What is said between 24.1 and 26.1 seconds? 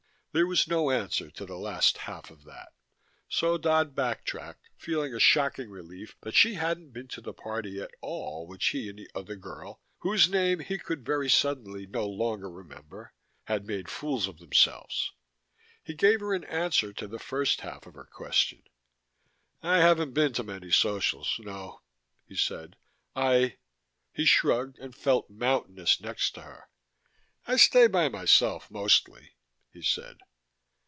He shrugged and felt mountainous